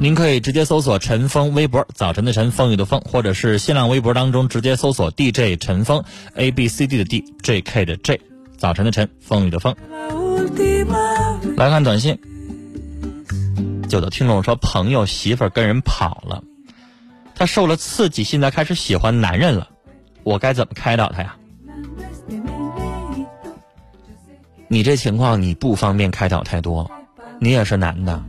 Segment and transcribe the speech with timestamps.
[0.00, 6.02] 您可以直接搜索陈峰微博，早晨的晨，风雨的风，或者是新浪微博当中直接搜索 DJ 陈峰
[6.34, 8.20] ，A B C D 的 D，J K 的 J，
[8.56, 9.74] 早晨的晨，风雨的风。
[11.56, 12.18] 来看短信，
[13.90, 16.42] 有的听众说朋友媳妇儿跟人跑了，
[17.34, 19.68] 他受了刺激，现在开始喜欢男人了，
[20.24, 21.36] 我该怎么开导他呀？
[24.68, 26.90] 你这情况你不方便开导太多，
[27.38, 28.22] 你也是男的。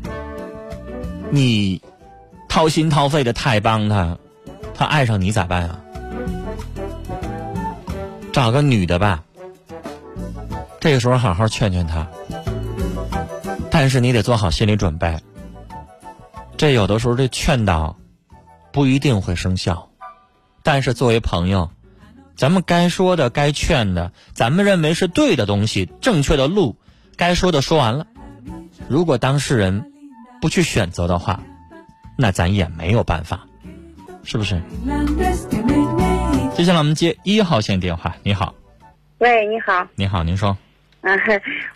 [1.34, 1.82] 你
[2.48, 4.20] 掏心掏肺的太帮他，
[4.76, 5.80] 他爱上你咋办啊？
[8.32, 9.24] 找个女的吧。
[10.80, 12.08] 这个时候好好劝劝他，
[13.72, 15.18] 但是你得做好心理准备。
[16.56, 17.98] 这有的时候这劝导
[18.72, 19.90] 不一定会生效，
[20.62, 21.72] 但是作为朋友，
[22.36, 26.76] 咱们该说的、该劝的，咱们认为是对的东西、正确的路，
[27.18, 28.06] 该说的说完了。
[28.88, 29.93] 如果当事人。
[30.44, 31.42] 不去选择的话，
[32.18, 33.48] 那咱也没有办法，
[34.26, 34.62] 是不是？
[36.54, 38.14] 接下来我们接一号线电话。
[38.24, 38.54] 你好，
[39.20, 40.50] 喂，你好，你好，您说。
[41.00, 41.16] 啊，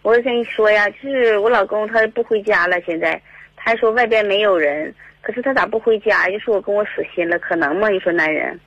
[0.01, 3.21] 我跟你说呀，就是我老公他不回家了，现在
[3.55, 6.29] 他说外边没有人，可是他咋不回家？
[6.29, 7.87] 就说我跟我死心了，可能吗？
[7.87, 8.59] 你说男人？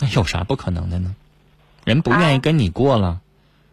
[0.00, 1.14] 那有啥不可能的呢？
[1.84, 3.20] 人不愿意跟你过了。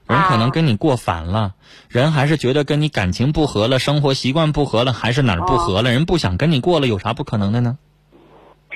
[0.08, 1.54] 人可能跟你过烦了，
[1.88, 5.92] 人还是觉得跟你感情不合了，生活习惯不合了，还是哪儿不合了？
[5.92, 7.78] 人不想跟你过了，有啥不可能的呢？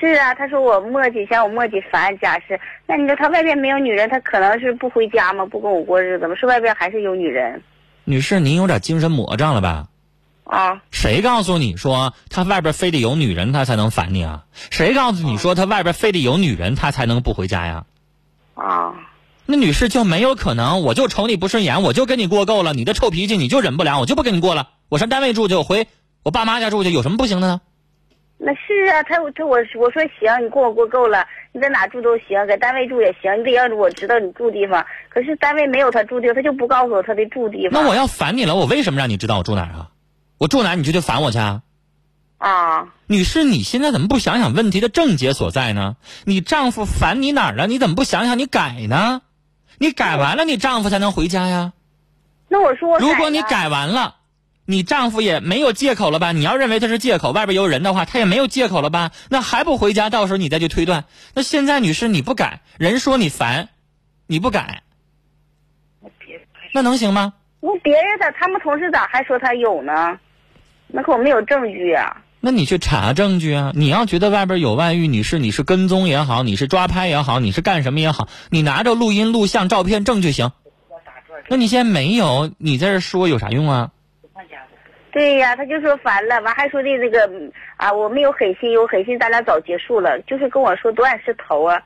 [0.00, 2.60] 是啊，他说我磨叽，嫌我磨叽烦家事。
[2.86, 5.44] 那你说他外边没有女人，他可能是不回家吗？
[5.44, 6.34] 不跟我过日子吗？
[6.36, 7.62] 是外边还是有女人？
[8.04, 9.88] 女士，您有点精神魔障了吧？
[10.44, 10.82] 啊？
[10.90, 14.44] 谁告诉你说他外边非得有女人他才能烦你啊？
[14.70, 17.84] 谁告诉你说他外边非得有女人他才能不回家呀？
[18.54, 18.94] 啊？
[19.50, 22.74] 那女士就没有可能，我就瞅你不顺眼，我就跟你过够了。
[22.74, 24.68] 你的臭脾气你就忍不了，我就不跟你过了。
[24.90, 25.86] 我上单位住去，我回
[26.22, 27.62] 我爸妈家住去，有什么不行的呢？
[28.36, 34.84] 那是啊，他他我我说行，你跟我过够了，你在哪住都行，在单位住也行，你得让我知道你住地方。
[35.08, 37.82] 可是单位没有他住地方，他就不告诉我他的住地方。
[37.82, 39.88] 那我要烦你了，我为什么让你知道我住哪儿啊？
[40.36, 41.62] 我住哪儿你就去烦我去啊？
[42.36, 45.96] 啊，女士，你现在怎么不想想问题的症结所在呢？
[46.24, 47.66] 你丈夫烦你哪儿了？
[47.66, 49.22] 你怎么不想想你改呢？
[49.78, 51.72] 你改完了，你丈夫才能回家呀。
[52.48, 54.16] 那我说，如果你改完了，
[54.64, 56.32] 你丈夫也没有借口了吧？
[56.32, 59.12] 你要认为他是借口，外边有人的话，他也没有借口了吧？
[59.30, 60.10] 那还不回家？
[60.10, 61.04] 到时候你再去推断。
[61.34, 63.68] 那现在女士你不改，人说你烦，
[64.26, 64.82] 你不改，
[66.72, 67.34] 那能行吗？
[67.60, 70.18] 我别人咋他们同事咋还说他有呢？
[70.86, 72.22] 那可我没有证据啊。
[72.40, 73.72] 那你去查证据啊！
[73.74, 80.52] 你要觉得外边有外遇，你是你是跟踪也好，你是抓拍也好，你是干什么也好，你拿着录音、录像、照片证据行。
[81.48, 83.90] 那你现在没有，你在这说有啥用啊？
[85.10, 87.28] 对呀，他就说烦了，完还说的那个
[87.76, 91.82] 啊，我没有狠心，有狠心咱俩早结束了，就是跟我说断是头啊。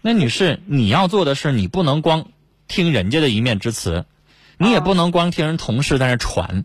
[0.00, 2.28] 那女士，你要做的是，你不能光
[2.66, 4.06] 听人家的一面之词，
[4.56, 6.64] 你也不能光听人同事在那传，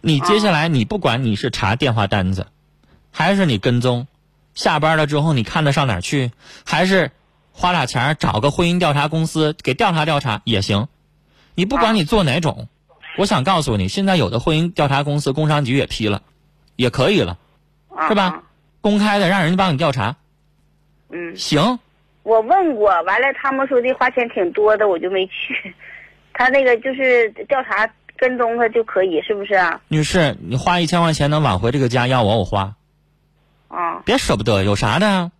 [0.00, 2.46] 你接下来你不管你是查电话单子。
[3.12, 4.06] 还是你跟踪，
[4.54, 6.30] 下班了之后你看他上哪儿去？
[6.64, 7.10] 还是
[7.52, 10.88] 花俩钱找个婚姻调查公司给调查调查也行。
[11.54, 12.68] 你不管你做哪种，
[13.18, 16.22] 我想告诉你，现在有的婚姻调查公司工商局也批了，
[16.76, 17.38] 也可以了，
[18.08, 18.44] 是吧？
[18.80, 20.16] 公开的让人家帮你调查。
[21.10, 21.78] 嗯，行。
[22.22, 25.74] 我问过，完了他们说的花钱挺多的，我就没去。
[26.32, 29.80] 他那个就是调查跟踪他就可以，是不是啊？
[29.88, 32.76] 女士，你花一千块钱能挽回这个家，要我我花。
[33.70, 35.30] 啊，别舍不得，有啥的？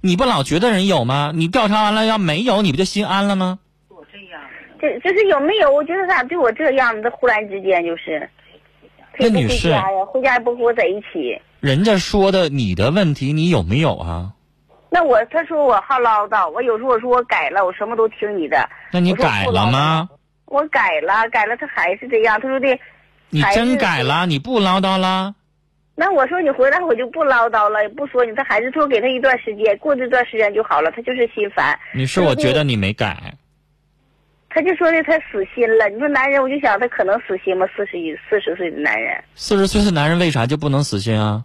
[0.00, 1.32] 你不老觉得人有吗？
[1.34, 3.58] 你调查完了要没有，你不就心安了吗？
[3.88, 4.40] 我这样，
[4.80, 5.70] 这就是有没有？
[5.70, 7.02] 我觉得咋对我这样？
[7.02, 8.28] 这忽然之间就是，
[9.18, 9.72] 那女士，
[10.10, 11.40] 回家也不和我在一起。
[11.60, 14.32] 人家说的你的问题，你有没有啊？
[14.90, 18.68] 那我他说我好唠叨，我有时候我说我改了，我什么都听你的。
[18.92, 20.08] 那你改了吗？
[20.46, 22.40] 我改了，改了，他还是这样。
[22.40, 22.78] 他说的。
[23.30, 25.34] 你真改了，你不唠叨了？
[25.96, 28.34] 那我说你回来我就不唠叨了，也不说你。
[28.34, 30.90] 他孩子说给他一段时间，过这段时间就好了。
[30.90, 31.78] 他就是心烦。
[31.94, 33.34] 你是，我觉得你没改。
[34.50, 35.88] 他就说的他死心了。
[35.88, 37.66] 你说男人，我就想他可能死心吗？
[37.76, 41.44] 四十一四十岁的男人，四十岁的男人为啥就不能死心啊？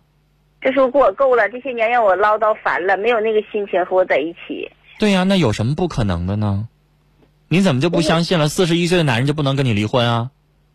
[0.61, 4.71] 这时候跟我够了，这些年让我唠叨烦了，没有那个心情和我在一起。
[4.97, 6.67] 对呀，那有什么不可能的呢？
[7.47, 8.47] 你怎么就不相信了？
[8.47, 10.31] 四十一岁的男人就不能跟你离婚啊？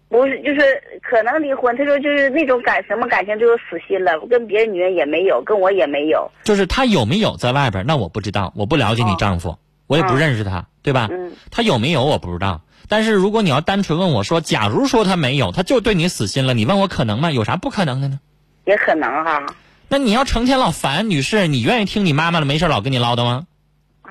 [0.09, 0.61] 不是，就是
[1.03, 1.77] 可能离婚。
[1.77, 4.13] 他说就是那种感什么感情，就是死心了。
[4.31, 6.31] 跟别的女人也没有，跟我也没有。
[6.45, 7.85] 就是他有没有在外边？
[7.87, 11.09] 那我不知道，我不了解你丈夫，我也不认识他，对吧？
[11.11, 11.33] 嗯。
[11.51, 12.61] 他有没有我不知道。
[12.89, 17.33] 但是如果你要单纯问我说，假如说他没有，他就对你死心了，你问我可能吗？
[17.33, 18.21] 有啥不可能的呢？
[18.67, 19.45] 也可能哈。
[19.89, 23.47] 那你要成天老烦女士，你愿意听你妈妈的没事老跟你唠叨吗？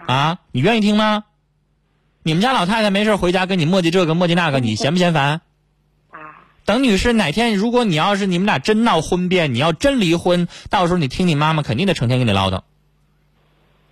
[0.05, 1.23] 啊，你愿意听吗？
[2.23, 5.41] 你们家老太太没事回家跟你磨叽这个磨叽那个，你嫌不嫌烦？
[6.65, 12.61] 等女士哪天，如果你要是你们俩真闹婚变，你要真离婚，到时候你听你妈妈肯定得成天跟你唠叨。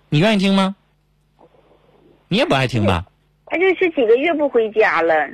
[0.08, 0.74] 你愿意听吗？
[2.28, 3.06] 你也不爱听吧？
[3.46, 5.28] 他就是几个月不回家了，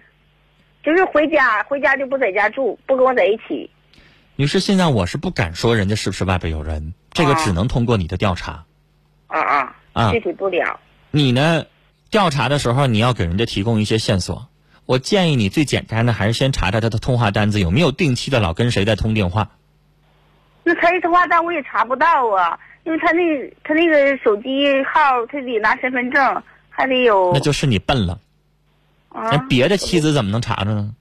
[0.83, 3.71] 就是回家回家就不在家住，不跟我在一起。
[4.37, 8.65] 女士，现在我是不敢说人家是不是外边有人，这个只能通过你的调查。
[9.29, 10.11] 啊啊啊！
[10.13, 10.81] 具体不了。
[11.11, 11.67] 你呢？
[12.11, 14.49] 调查的时候你要给人家提供一些线索。
[14.89, 19.51] 我建议你最简单的还是先查查他的通话单子有没有定期的老跟谁在通电话。
[20.65, 23.21] 那他的通话单我也查不到啊，因为他那
[23.63, 27.33] 他那个手机号他得拿身份证，还得有。
[27.35, 28.19] 那就是你笨了。
[29.11, 29.29] 啊。
[29.31, 30.95] 那别的妻子怎么能查着呢？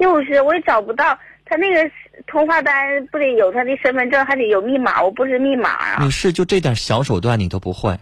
[0.00, 1.88] 就是我也找不到他那个
[2.26, 6.02] 通话单，不得有他的身份证，还得有密码，我不是密码啊。
[6.02, 7.96] 女士，就这点小手段你都不会？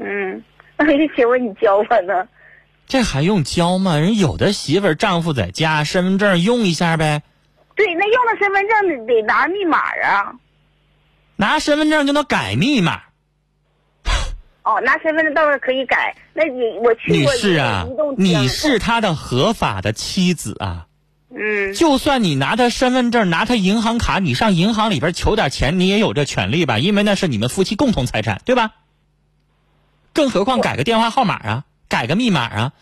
[0.00, 0.42] 嗯，
[0.76, 2.26] 那就请问你教我呢？
[2.92, 3.96] 这还用教吗？
[3.96, 7.22] 人有的媳妇儿丈夫在家，身份证用一下呗。
[7.74, 10.34] 对，那用了身份证得拿密码啊。
[11.36, 13.00] 拿身份证就能改密码。
[14.64, 16.14] 哦，拿身份证倒是可以改。
[16.34, 17.86] 那你我去女士啊，
[18.18, 20.86] 你是他的合法的妻子啊。
[21.30, 21.72] 嗯。
[21.72, 26.78] 就算你拿他身份证，拿他银行卡，你上银行里边求点钱，你也有这权利吧？
[26.78, 28.72] 因为那是你们夫妻共同财产，对吧？
[30.12, 31.64] 更何况改个电话号码啊。
[31.92, 32.72] 改个密码啊，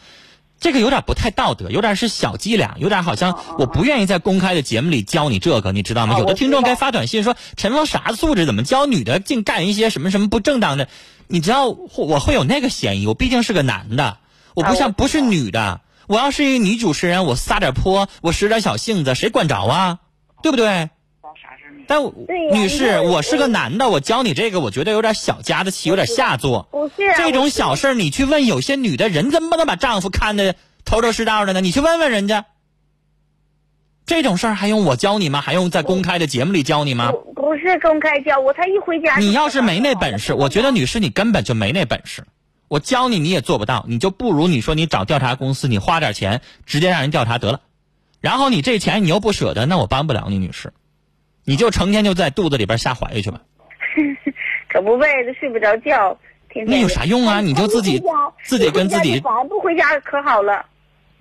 [0.61, 6.17] 这个有点不太道德，有点是小伎俩，有点好像我不愿意在公开的节目里教你这个，你知道吗？
[6.17, 10.87] 有的听众该发短信说陈峰啥素质，怎么教女的净干一些什么什么不正当的？
[11.27, 14.19] 你知道我会有那个嫌疑，我毕竟是个男的，
[14.55, 19.99] 我不像不是女的，我要是一个女主持人，我撒点泼，我使点小性子，谁管着啊？
[20.41, 20.91] 对不对？
[21.91, 22.01] 但
[22.53, 26.69] 女士，我是个男的，我教你这个，我觉得有点小家子气，有点下作。
[26.71, 30.55] 不是这种小事你去问有些女的人，怎么能把丈夫看的
[30.85, 31.61] 头头是道的呢？
[31.61, 32.47] 你去问问人家，
[34.07, 35.41] 这种事儿还用我教你吗？
[35.41, 37.11] 还用在公开的节目里教你吗？
[37.35, 39.17] 不是公开教我，才一回家。
[39.17, 42.25] 你要是没那本事，我觉得女士你根本就没那本事。
[42.69, 47.63] 我教你你也做不到，你就不如你说你找调查公司，你花点钱直接让人调查得了。
[48.21, 50.73] 然后你这钱你又不舍得，那我帮不了你，女士。
[51.45, 53.41] 你就成天就在肚子里边瞎怀去吧，
[54.69, 56.17] 可不呗，这睡不着觉，
[56.49, 56.77] 天天。
[56.77, 57.41] 那有啥用啊？
[57.41, 58.03] 你就自己
[58.45, 59.19] 自己跟自己。
[59.21, 60.65] 烦不回家可好了，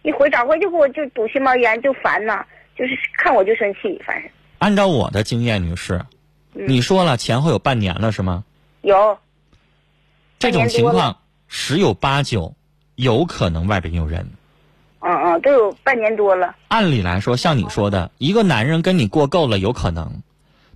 [0.03, 2.45] 一回早回就给我就堵心毛炎，就烦呐，
[2.77, 4.29] 就是看我就生气，反正。
[4.59, 6.01] 按照我的经验，女士，
[6.53, 8.43] 你说了前后有半年了是吗？
[8.81, 9.17] 有。
[10.37, 11.17] 这种情况
[11.47, 12.55] 十有八九
[12.95, 14.31] 有可能外边有人。
[15.41, 16.55] 都有半年多了。
[16.67, 20.21] 按理来说，像你说的，一个男人跟你过够了有可能，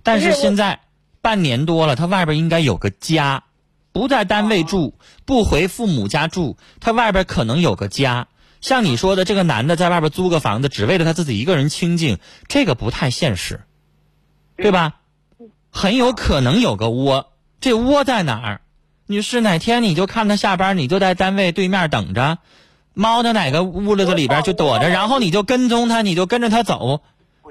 [0.02, 0.80] 但是现在
[1.20, 3.44] 半年多了，他外边应该有个家，
[3.92, 4.94] 不在单位住，
[5.24, 8.28] 不回父母家住，他外边可能有个家。
[8.60, 12.18] 像你说的，这个男的在外边租个房子，只为了他自己一个人清静，
[12.48, 13.60] 这个不太现实，
[14.56, 14.94] 对吧？
[15.70, 18.60] 很有可能有个窝，这窝在哪儿？
[19.06, 22.38] 女士，哪天你就看他下班，你就在单位对面等着。
[22.94, 27.02] 猫在哪个屋子里边就躲着，然后你就跟踪他，你就跟着他走，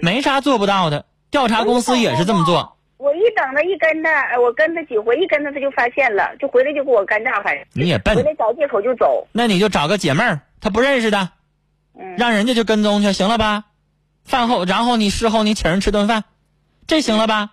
[0.02, 1.06] 没啥做不到的。
[1.30, 2.78] 调查公司也是这么做。
[2.98, 9.28] 我一等他一跟它，我跟他几回，一跟他他就发现了，就回来就给我干仗，还你也笨，回来找借口就走。
[9.34, 11.30] 那你就找个姐妹儿，他不认识的，
[12.18, 13.66] 让人家就跟踪去，行了吧？
[14.24, 16.24] 饭后，然后你事后你请人吃顿饭，
[16.88, 17.50] 这行了吧？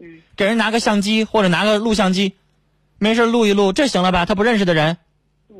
[0.00, 2.34] 嗯，给人拿个相机或者拿个录像机，
[2.98, 4.24] 没事录一录，这行了吧？
[4.26, 4.96] 他不认识的人，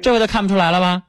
[0.02, 1.02] 这回他看不出来了吧？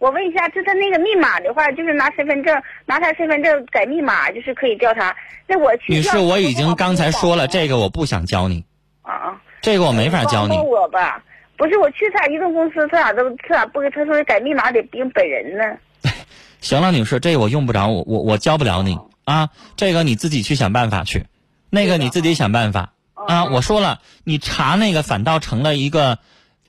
[0.00, 5.14] 我问一下，就他那个密码的话，就是拿身份证，拿他身份证改密码，就是可以调查。
[5.46, 5.92] 那我去。
[5.92, 8.64] 女士，我已经刚才说了，这个我不想教你。
[9.02, 9.40] 啊啊。
[9.60, 10.56] 这个我没法教你。
[10.56, 11.22] 我吧，
[11.58, 13.80] 不是我去他移动公司，他咋都他咋不？
[13.90, 15.76] 他说改密码得用本人呢。
[16.62, 18.98] 行了，女士，这我用不着，我我我教不了你。
[19.26, 21.26] 啊，这个你自己去想办法去，
[21.68, 23.44] 那个你自己想办法啊。
[23.44, 26.18] 我说了，你查那个反倒成了一个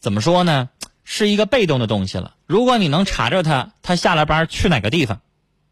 [0.02, 0.70] 怎么说呢？
[1.04, 2.36] 是一个被动的东西了。
[2.48, 5.22] 如果你能查着他，他下了班去哪个地方，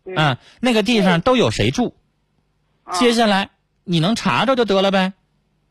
[0.05, 1.95] 嗯，那个地方都有谁住，
[2.93, 3.49] 接下来
[3.83, 5.13] 你能查着就得了呗。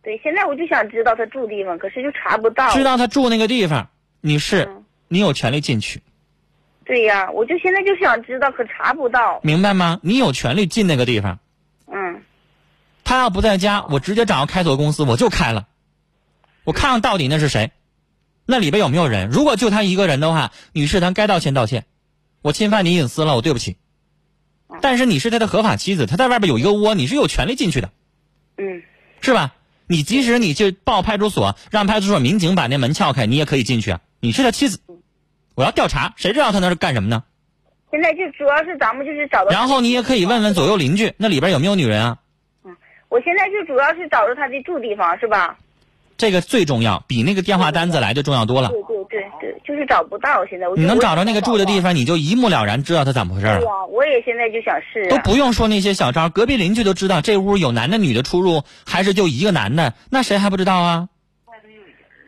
[0.02, 2.72] 对，现在我就想知道他住地方，可是就查不到。
[2.72, 4.68] 知道他住那个地方，你是
[5.08, 6.02] 你有权利进去。
[6.84, 9.40] 对呀，我就现在就想知道，可查不到。
[9.42, 10.00] 明白吗？
[10.02, 11.38] 你有权利进那个地方。
[11.86, 12.22] 嗯。
[13.04, 15.66] 他要不在家，我直接找个开锁公司，我就开了。
[16.64, 17.72] 我看看到底那是谁。
[18.50, 19.28] 那里边有没有人？
[19.28, 21.84] 如果就他一个人的话，女士，咱该道歉道歉。
[22.40, 23.76] 我侵犯你隐私了，我对不起。
[24.80, 27.90] 但是你是他的合法妻子，他在外边有一个窝，你是有权利进去的。
[28.56, 28.82] 嗯。
[29.20, 29.52] 是吧？
[29.86, 34.00] 你即使你去报派出所，让派出所民警把那门撬开，你也可以进去啊。
[34.20, 34.80] 你是他妻子，
[35.54, 37.24] 我要调查，谁知道他那是干什么呢？
[37.90, 39.50] 现在就主要是咱们就是找到。
[39.50, 42.18] 然后你也可以问问左右邻居，那里边有没有女人啊？
[42.64, 42.74] 嗯，
[43.10, 45.58] 我现在就主要是找着他的住地方，是吧？
[46.18, 48.68] 这个最重要，比那个电话单子来的重要多了。
[48.68, 50.44] 对对对对，就是找不到。
[50.46, 53.60] 现在你能找着那个住的地方，你就一目了然知道他怎么回事了。
[53.60, 55.08] 对我也现在就想试。
[55.08, 61.08] 都不用说那些小招，隔壁邻居都知道这屋有男的女的出入，还是就一个男的，那谁还不知道啊？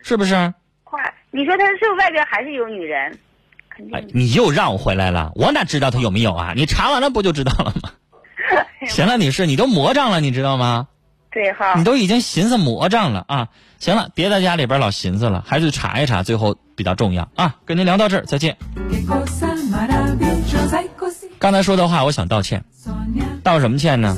[0.05, 0.55] 是不是？
[0.85, 3.19] 快，你说他是外边还是有女人？
[3.69, 4.09] 肯定。
[4.15, 6.53] 你又绕回来了，我哪知道他有没有啊？
[6.55, 7.91] 你查完了不就知道了吗？
[8.87, 10.87] 行了，女士，你都魔障了，你知道吗？
[11.33, 11.75] 对哈。
[11.77, 13.49] 你都已经寻思魔障了啊！
[13.81, 17.57] 行了，别在家里边老寻思了，还是查一查，最后比较重要啊！
[17.65, 18.55] 跟您聊到这儿，再见。
[21.39, 22.63] 刚才说的话，我想道歉，
[23.43, 24.15] 道什么歉呢？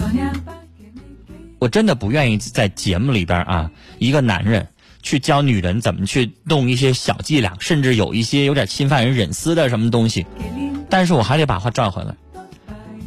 [1.61, 4.67] 我真的不愿意在节目里边啊，一个男人
[5.01, 10.27] 去教女人怎么去弄一些小伎俩，甚至有一些有点侵犯人隐私的什么东西。
[10.91, 12.17] 但是我还得把话转回来，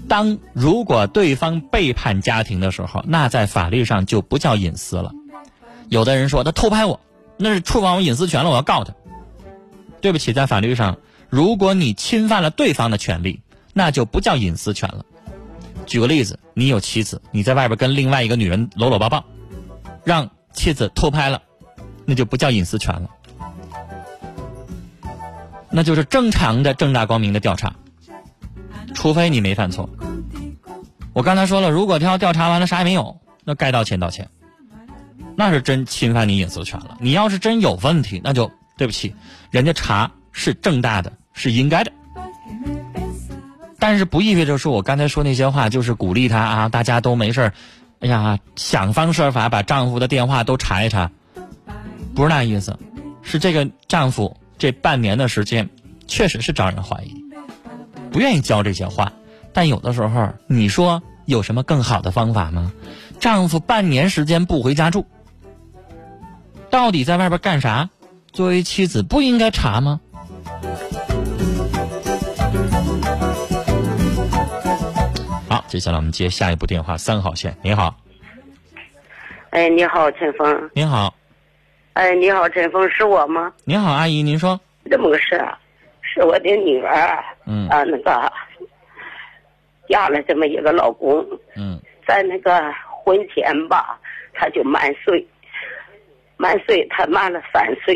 [0.08, 5.12] 当如果对方背叛家庭的时候，那在法律上就不叫隐私了。
[5.90, 7.00] 有的人说他偷拍我，
[7.38, 8.94] 那是触犯我隐私权了，我要告他。
[10.02, 10.98] 对不起，在法律上，
[11.30, 13.42] 如果你侵犯了对方的权利，
[13.74, 15.06] 那就不叫隐私权了。
[15.86, 19.24] 举个例子，你有妻子，你在外边跟另外一个女人搂搂抱抱，
[20.04, 21.42] 让妻子偷拍了，
[22.06, 23.10] 那就不叫隐私权了，
[25.70, 27.76] 那就是正常的正大光明的调查，
[28.94, 29.90] 除非你没犯错。
[31.14, 34.30] 我刚才说了，如果他要调查完了啥也没有，那该道歉道歉。
[35.36, 36.98] 那是真侵犯你隐私权了。
[37.00, 39.16] 你要是真有问题，那就对不起，
[39.52, 41.92] 人家查是正大的，是应该的。
[43.80, 47.54] 但是不意味着说我刚才说那些话就是鼓励他啊，大家都没事儿，
[48.00, 51.12] 哎呀，想方设法把丈夫的电话都查一查，
[52.16, 52.78] 不是那意思。
[53.22, 55.70] 是这个丈夫这半年的时间，
[56.08, 57.14] 确实是招人怀疑，
[58.12, 59.12] 不愿意教这些话。
[59.54, 62.72] 但有的时候，你说有什么更好的方法吗？
[63.20, 65.06] 丈夫半年时间不回家住。
[66.70, 67.90] 到底在外边干啥？
[68.32, 70.00] 作为妻子不应该查吗？
[75.48, 77.96] 好，接下来我们接下一部电话，三号线，你好。
[79.52, 80.70] 哎，你好，陈峰。
[80.74, 81.16] 您好。
[81.94, 83.54] 哎，你好，陈峰，是我吗？
[83.64, 84.60] 您好，阿姨，您说。
[84.92, 85.58] 这么个事啊，
[86.02, 88.32] 是我的女儿，嗯啊，那个
[89.88, 92.52] 嫁了这么一个老公，嗯，在那个
[93.06, 94.00] 婚前吧，
[94.34, 95.26] 他就满岁。
[96.38, 97.96] 满岁，他满了三岁，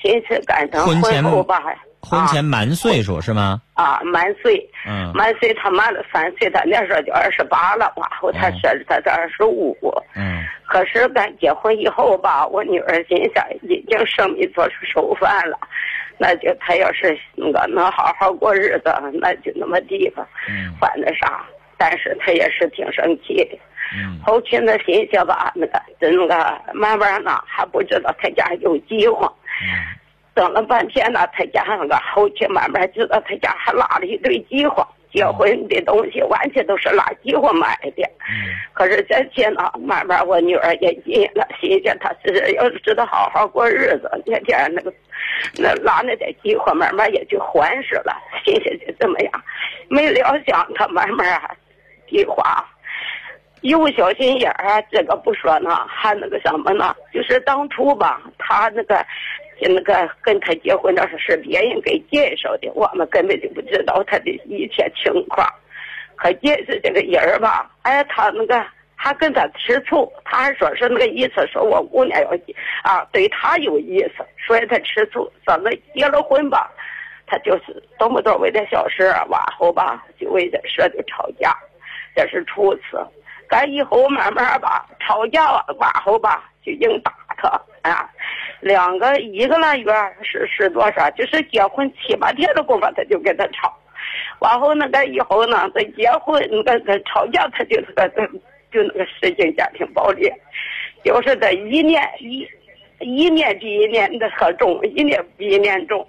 [0.00, 1.62] 寻思赶上婚后吧，
[2.00, 3.60] 婚前满岁数是吗？
[3.74, 9.76] 啊，满岁，嗯，满岁他满了三岁，他那时候就二十八了，完后他说他是二十五，
[10.14, 15.58] 嗯，可是咱结婚以后吧，我女儿心想已经生米做出熟饭了，
[16.16, 18.90] 那就他要是那个能好好过日子，
[19.20, 21.44] 那就那么地吧，嗯，犯那啥，
[21.76, 23.58] 但是他也是挺生气的。
[24.24, 29.32] 后期那心想吧，那个在那个慢慢呢，还不知道他家有饥荒。
[30.34, 38.08] 等了半天呢，他家那个后期慢慢知道他家还拉了一堆饥荒，结婚的东西完全都是拉饥荒买的。
[38.72, 44.92] 可是这些呢，慢慢我女儿也急了，心想他是要是知道好好过日子，天天那个
[45.56, 48.16] 那拉那点饥荒，慢慢也就还实了。
[48.44, 49.44] 心想就这么样，
[49.88, 51.50] 没料想他慢慢啊，
[52.08, 52.64] 计划。
[53.62, 56.94] 有小心眼儿，这个不说呢，还那个什么呢？
[57.12, 59.04] 就是当初吧，他那个，
[59.60, 65.48] 那个跟他结婚的时候是别人给介绍的，我们根本就不知道他的一切情况。
[66.14, 72.30] 可介绍这个人儿吧，哎，他那个还跟他吃醋，他还说是那个意思，说我姑娘要
[72.82, 75.30] 啊，对他有意思，所以他吃醋。
[75.46, 76.70] 咱们结了婚吧，
[77.26, 81.56] 他就是动不动为点小事，往后吧就为点事就吵架。
[82.14, 83.04] 这是初次。
[83.48, 87.48] 咱以后慢慢吧，吵架完后吧，就硬打他
[87.82, 88.08] 啊。
[88.60, 91.10] 两个一个来月是是多少？
[91.12, 93.72] 就是结婚七八天的功夫，他就跟他吵。
[94.40, 98.08] 完后那个以后呢，再结婚那个吵架，他就那个
[98.72, 100.30] 就那个实行家庭暴力，
[101.04, 102.46] 就是这一年一
[103.00, 106.06] 一年比一年的可重，一年比一年重。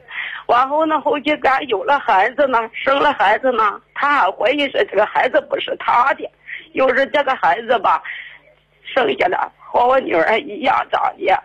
[0.48, 6.29] 完后呢，后期咱有了孩子呢，生了孩子呢，他还怀疑说这个孩子不是他的。
[6.79, 8.01] 就是这个孩子吧，
[8.86, 11.43] 生下来和我女儿一样长的，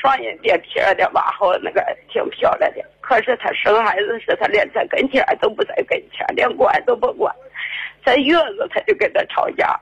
[0.00, 2.84] 双眼别撇的，往后那个挺漂亮的。
[3.00, 7.34] 可是他生孩子时，他连在跟前都不在跟前，连管都不管，
[8.04, 9.76] 在月子他就跟他吵架。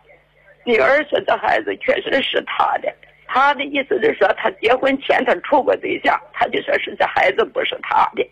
[0.64, 2.90] 女儿说这孩子确实是他的，
[3.26, 8.26] 他的意思是说他结婚前他处过对象，他就说是这孩子不是他的，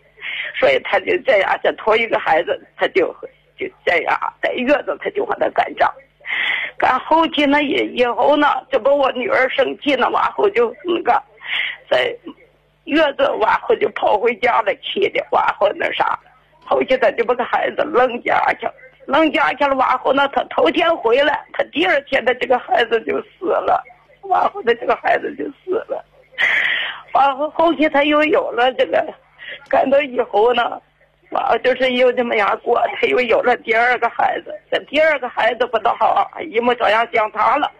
[0.59, 3.15] 所以他就这样，这头一个孩子他就
[3.59, 5.93] 就这样，在月子他就和他干仗。
[6.77, 11.23] 干后期呢，以以后呢，这不我女儿生气呢，完后就那个，
[11.89, 12.15] 在
[12.85, 16.19] 月子完后就跑回家了，气的完后那啥，
[16.65, 18.67] 后期他就把个孩子扔家去，
[19.05, 23.81] 扔家去了完后呢，他头天回来，他第二天他这个孩子就死了，
[24.23, 26.03] 完后他这个孩子就死了，
[27.13, 29.05] 完后后期他又有了这个，
[29.69, 30.81] 干到以后呢。
[31.33, 34.53] 完就是又这么样过，他又有了第二个孩子。
[34.71, 37.71] 这第二个孩子不大好，一模照样像他了。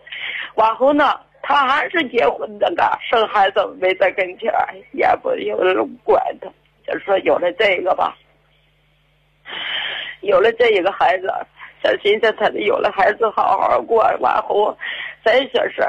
[0.56, 4.52] 往后呢，他还是结婚的个，生孩子没在跟前，
[4.92, 6.50] 也不有人管他。
[6.86, 8.18] 就说有了这个吧，
[10.22, 11.32] 有了这一个孩子，
[11.82, 14.04] 这寻思他有了孩子好好过。
[14.20, 14.78] 往后
[15.24, 15.82] 再说是，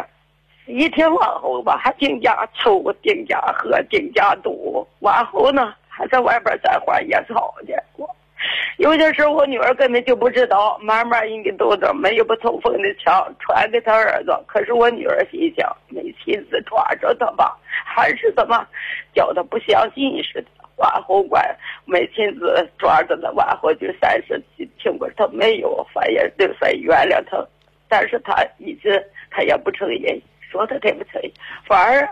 [0.67, 4.87] 一天往后吧，还定家抽，定家喝，定家赌。
[5.01, 5.75] 往后呢？
[5.97, 7.73] 还在外边栽花野草的，
[8.79, 14.37] 有些时候我女儿根本就不知道，慢慢人家都都没有不通风的墙传给他儿子。
[14.49, 18.67] 可是我女儿心想，没亲自抓着他吧，还是怎么
[19.15, 20.49] 叫他不相信似的。
[20.77, 24.43] 往后管没亲自抓着他，往后就三十
[24.83, 27.47] 听过他没有，反也就算原谅他，
[27.89, 31.31] 但是他一直他也不承认，说他他不承认，
[31.65, 32.09] 反而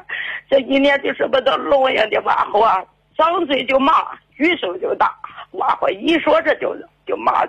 [0.48, 2.84] 这一年就是把他弄样的往后啊。
[3.16, 3.92] 张嘴就骂，
[4.34, 5.14] 举手就打，
[5.52, 6.74] 往后一说这就
[7.06, 7.44] 就骂，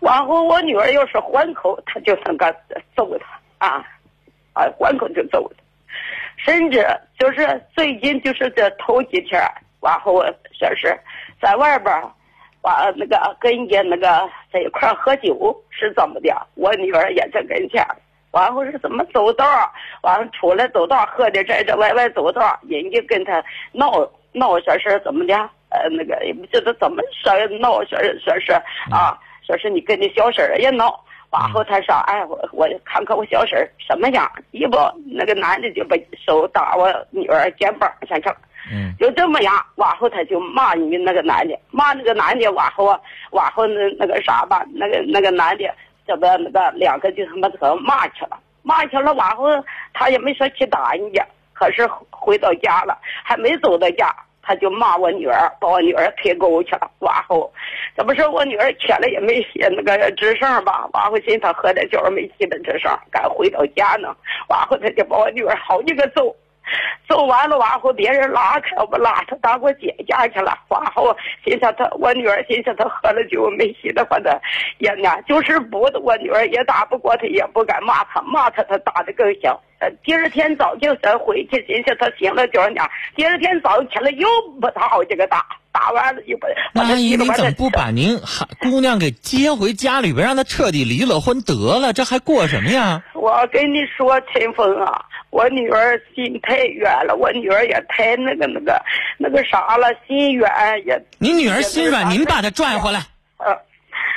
[0.00, 2.54] 往后我女儿要是还口，他就那个
[2.96, 3.84] 揍他啊，
[4.52, 5.62] 啊还口就揍他，
[6.36, 6.86] 甚至
[7.18, 9.40] 就是最近就是这头几天，
[9.80, 10.96] 往后说是
[11.40, 11.92] 在外边，
[12.62, 17.84] 完那个跟人家那个在一块喝酒是怎么的，我女儿也在跟前，
[18.30, 19.44] 完后是怎么走道，
[20.02, 24.08] 完了出来走道喝的这这歪歪走道，人家跟他闹。
[24.32, 25.34] 闹说是怎么的？
[25.68, 28.52] 呃，那个也不知道怎么说闹，说说是
[28.90, 38.36] 啊，说是你跟你小婶儿也闹，完后他说，哎，我我看看我小婶儿什么样，一不那个男的就把手打我女儿肩膀上去了，
[38.70, 42.94] 嗯，就这么样，往后他就骂你那个男的，骂那个男的，往后
[43.30, 45.64] 往后那那个啥吧，那个那个男的，
[46.06, 49.46] 这不那个两个就他妈可骂去了，骂去了，往后
[49.94, 51.26] 他也没说去打人家。
[51.52, 56.90] 可是回到家了，还没走到家，他就骂我女儿，把我女儿推沟去了。
[57.00, 57.52] 完后，
[57.96, 60.88] 这不是我女儿起来也没写那个吱声吧？
[60.92, 64.14] 完后寻他喝点酒没起的吱声，赶回到家呢，
[64.48, 66.34] 完后他就把我女儿好几个揍。
[67.08, 70.58] 揍完了，完后别人拉开，我拉他到我姐家去了。
[70.68, 74.30] 完后，心想他，我女儿心想他喝了酒没洗的话，他
[74.78, 79.58] 也呢，就是不，我女儿也打不过他，也不敢骂他，骂他他打的更响。
[80.04, 82.82] 第二天早就再回去，心想他醒了酒呢。
[83.16, 84.28] 第二天早上起来又
[84.60, 86.48] 把他好几个打，打完了又把。
[86.74, 91.92] 那阿姨，你怎么不把您孩姑娘给接回家里边，让她彻底离了婚得了？
[91.92, 93.02] 这还过什么呀？
[93.14, 95.06] 我跟你说，陈峰啊。
[95.30, 98.82] 我女儿心太远了，我女儿也太那个那个
[99.16, 100.50] 那个啥了，心远
[100.86, 101.02] 也。
[101.16, 103.06] 你女儿心软，您把她拽回来。
[103.38, 103.56] 呃，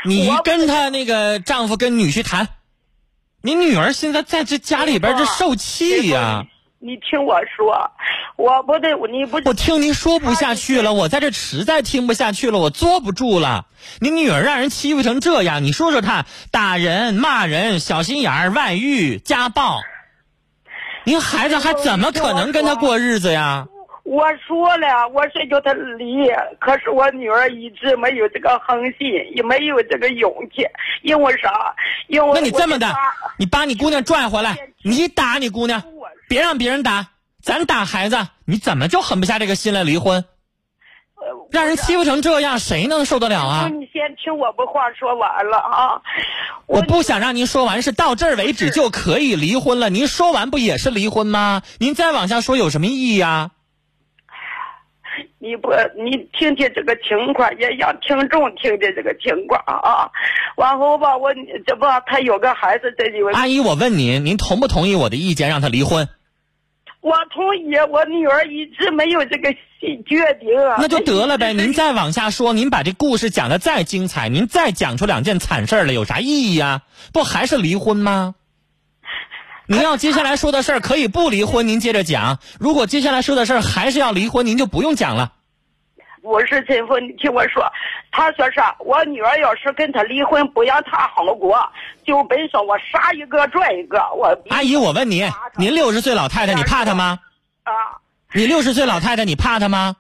[0.04, 2.50] 你跟她那个丈夫跟女婿谈。
[3.42, 6.48] 你女儿现在在这家里边这受气呀。
[6.80, 7.92] 你听我说，
[8.36, 9.38] 我不对，你不。
[9.46, 13.66] 我听您说不下去了，我在这实在听不下去了，我坐不住了。
[14.00, 19.80] 你女儿让人欺负成这样，你说说她打人、骂人、小心眼儿、外遇、家暴。
[21.06, 23.68] 您孩子还怎么可能跟他过日子呀？
[24.06, 30.64] 我说了，我是叫他离，可是我女儿一直没有这个恒心，也没有这个勇气。
[31.02, 31.76] 因为啥？
[32.08, 32.94] 因为那你这么的，
[33.38, 35.82] 你把你姑娘拽回来，你打你姑娘，
[36.30, 37.08] 别让别人打，
[37.42, 40.24] 咱打孩子，你怎么就狠不下这个心来离婚？
[41.50, 43.70] 让人欺负成这样，谁能受得了啊？
[43.70, 46.02] 你先听我把话说完了啊！
[46.68, 49.90] 我不想让您说完，是到这儿为止就可以离婚了。
[49.90, 51.64] 您说完不也是离婚吗？
[51.80, 53.50] 您再往下说有什么意义呀？
[55.46, 60.10] 你不，你听听这个情况，也让听众听听这个情况啊。
[60.58, 61.32] 往后吧，我
[61.68, 66.10] 这不他有个孩子，这就阿姨，我问您，您同不同意我的意见，让他离婚？
[67.02, 69.54] 我同意，我女儿一直没有这个
[70.08, 70.78] 决定啊。
[70.80, 76.82] 那就得了呗，您再往下说，您把这故事讲的再精彩，您再讲出两件惨事儿来，有啥意义呀？
[77.14, 78.34] 不还是离婚吗？
[79.68, 82.38] 您要接下来说的事儿可以不离婚，您接着讲。
[82.60, 85.34] 如果接下来说的事儿还是要离婚，您就不用讲了。
[86.22, 87.64] 我是陈峰，你听我说，
[88.12, 88.76] 他说啥？
[88.80, 91.58] 我女儿要是跟他离婚，不让他好过，
[92.06, 93.98] 就本说我杀一个赚一个。
[94.16, 97.20] 我阿姨，我问你，您六十岁老太太，你怕他吗？
[97.64, 97.72] 啊。
[98.34, 99.96] 你六十岁老太太，你怕他吗？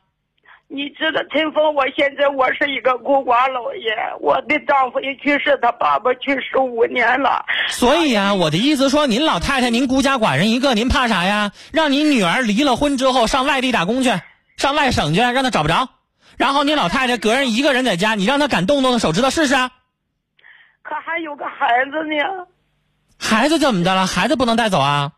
[0.75, 7.45] 你知道陈峰，我现在我是一个孤寡老爷，我的丈夫也去世，他爸爸去世五年了。
[7.69, 11.53] 所以啊，我的意思说，您老太太您孤家寡人一个，您怕啥呀？
[11.71, 14.11] 让您女儿离了婚之后上外地打工去，
[14.57, 15.87] 上外省去，让她找不着。
[16.35, 19.55] 然后您老太太个人一个人在家，你让她敢动动手指头试试？
[19.55, 22.47] 可还有个孩子呢。
[23.17, 24.05] 孩子怎么的了？
[24.05, 25.13] 孩子不能带走啊？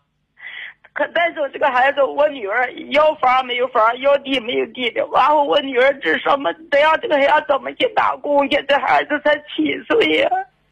[0.98, 5.08] 可带走这个孩子，我女儿要房没有房，要地没有地的。
[5.14, 8.66] 然后我女儿这什么，得让这个孩子怎么去打工去？
[8.68, 10.30] 这孩子才七岁呀。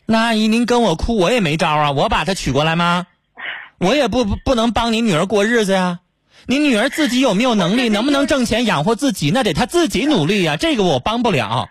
[0.07, 1.91] 那阿姨，您跟我哭，我也没招啊。
[1.91, 3.05] 我把她娶过来吗？
[3.77, 5.99] 我也不不能帮您女儿过日子呀。
[6.47, 9.29] 您女儿自己有没有能力，能不能挣钱养活自己？
[9.31, 10.57] 那得她自己努力呀。
[10.57, 11.69] 这个我帮不了。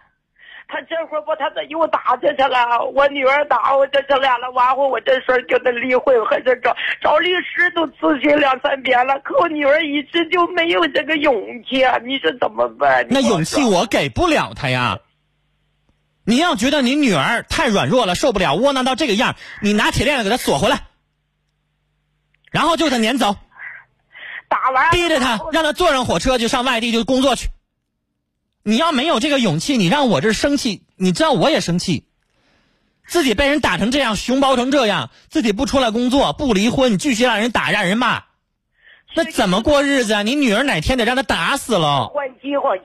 [0.67, 2.85] 他这会儿不，他这又打进去了。
[2.95, 9.19] 我女儿打我这去俩了，完后我这事儿叫他离婚，还是找找律师都咨询两三遍了。
[9.21, 13.07] 可我女儿一直就没有这个勇气，你说怎么办？
[13.11, 14.99] 那勇气我给不了他呀。
[16.25, 20.81] 你要觉得你女儿太软弱了，受不了，窝囊到这个样，你拿铁链子给她锁回来，
[22.51, 23.37] 然后就给她撵走。
[24.49, 27.49] 打完逼着他，让他坐上火车就上外地就工作去。
[28.67, 32.07] 你要没有这个勇气，你让我这生气，你知道我也生气。
[33.07, 38.23] 自己被人打成这样，熊包成这样，自己不出来工作，不离婚，你继续让人打，让人骂，
[39.15, 40.23] 那怎么过日子啊？
[40.23, 42.07] 你女儿哪天得让他打死了？
[42.07, 42.85] 换计划去，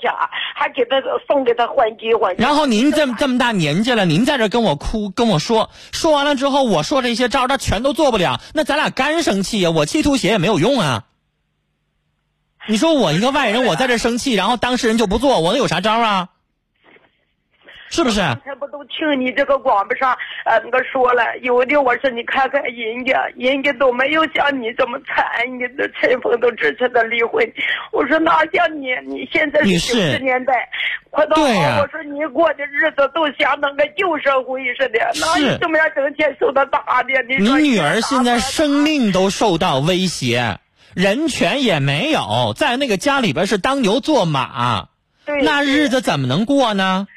[0.54, 2.30] 还给他送给他换计划。
[2.34, 9.72] 然后您这么这么大年纪了，您在这跟我哭，跟我说，说完了之后，我说这些招他全都做不了，那咱俩干生气呀？
[9.72, 11.06] 我气吐血也没有用啊。
[12.70, 16.30] 你说我一个外人，我在这生气，然后当事人就不做，我能有啥招啊？
[17.90, 18.20] 是不是？
[18.20, 25.26] 刚才不都听你这个广播上呃那个说了，有的我说你看看人家，人家都没有像你这么惨，
[25.58, 27.44] 你的陈峰都支持他离婚。
[27.92, 28.90] 我说哪像你？
[29.08, 30.70] 你现在是九十年代，
[31.10, 37.24] 快到我说你过的日子都像那个旧社会似的，哪有这么样整天受到打的？
[37.28, 40.60] 你你女儿现在生命都受到威胁。
[40.96, 44.88] 人权也没有，在那个家里边是当牛做马，
[45.26, 47.08] 那日子怎么能过呢？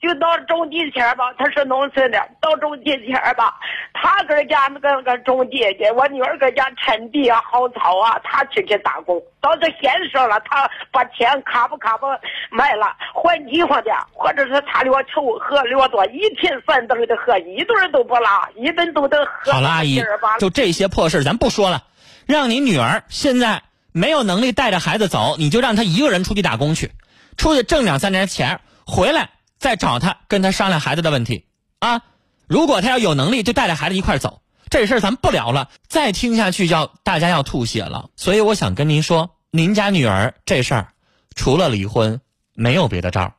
[0.00, 3.54] 就到种地前吧，他是农村的，到种地前吧，
[3.92, 9.22] 他搁家那个那个种地去，我女儿搁家铲地啊、薅草啊，他出去打工。
[9.40, 12.06] 到这闲时候了，他把钱卡不卡不
[12.50, 19.52] 卖了，换地方的，或者是他略臭喝略多，一天三顿的喝，一顿都不拉，一顿都得喝。
[19.52, 20.02] 好了，阿姨，
[20.40, 21.80] 就这些破事咱不说了。
[22.26, 26.92] 让你女儿现在没有能力带着孩子走，你就让她一个人出去打工去，
[27.36, 31.46] 出去挣两三年钱，回来再找她，跟她商量孩子的问题
[31.78, 32.02] 啊。
[32.46, 34.42] 如果她要有能力，就带着孩子一块走。
[34.70, 38.08] 这事儿咱不聊了，再听下去要大家要吐血了。
[38.16, 40.88] 所以我想跟您说，您家女儿这事儿，
[41.34, 42.22] 除了离婚，
[42.54, 43.34] 没有别的招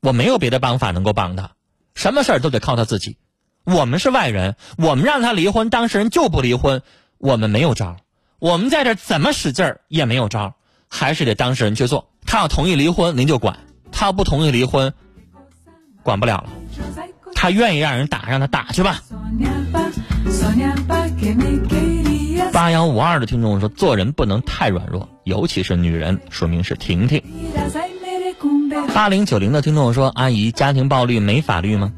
[0.00, 1.52] 我没有别的办法能够帮她，
[1.94, 3.16] 什么事儿都得靠她自己。
[3.64, 6.82] 我们是外人，我们让她离婚，当事人就不离婚，
[7.16, 7.96] 我们没有招
[8.46, 10.54] 我们在这怎么使劲儿也没有招，
[10.88, 12.08] 还是得当事人去做。
[12.24, 13.56] 他要同意离婚，您就管；
[13.90, 14.94] 他要不同意离婚，
[16.04, 16.50] 管不了了。
[17.34, 19.02] 他愿意让人打，让他打去吧。
[22.52, 27.20] 八幺五二的听众说：“做人不能太软弱，尤其是女人。”说明是婷婷。
[28.94, 31.92] 八零九零的听众说：“阿姨，家庭暴力没法律吗？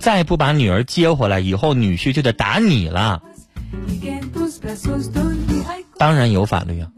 [0.00, 3.22] 再不把女儿接回来，以后女婿就得打你了。”
[6.02, 6.88] 当然有法律啊，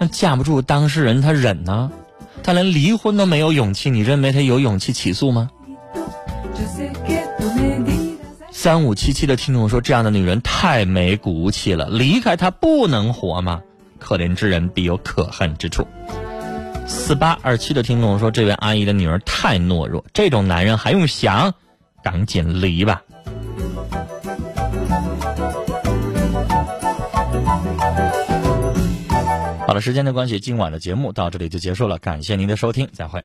[0.00, 1.92] 那架不住当事人他忍呢，
[2.42, 5.52] 他连离婚都没有勇气，你认为他有勇气起诉吗？
[8.50, 13.62] 三五七七的听众说，这样的女人太没骨气了，离开她不能活吗？
[14.00, 15.86] 可怜之人必有可恨之处。
[16.88, 21.54] 四八二七的听众说，这位阿姨的女儿太懦弱，这种男人还用想？
[22.02, 23.00] 赶紧离吧。
[29.74, 33.20] 好了，时间的关系，今晚的节目到这里就结束了，感谢您的收听，再会。